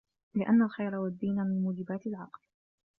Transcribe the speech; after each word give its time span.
لِأَنَّ 0.35 0.61
الْخَيْرَ 0.61 0.95
وَالدِّينَ 0.95 1.35
مِنْ 1.35 1.61
مُوجِبَاتِ 1.63 2.07
الْعَقْلِ 2.07 2.39